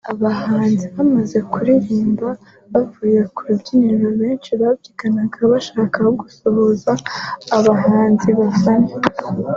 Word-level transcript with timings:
aba 0.09 0.19
bahanzi 0.23 0.85
bamaze 0.95 1.37
kuyiririmba 1.49 2.29
bavuye 2.71 3.19
ku 3.33 3.39
rubyiniro 3.47 4.07
benshi 4.19 4.51
babyigana 4.61 5.21
bashaka 5.51 5.99
gusuhuza 6.19 6.91
abahanzi 7.57 8.29
bafana 8.39 8.91